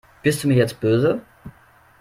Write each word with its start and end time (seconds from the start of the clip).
Bist 0.23 0.43
du 0.43 0.47
mir 0.47 0.55
jetzt 0.55 0.79
böse? 0.81 1.21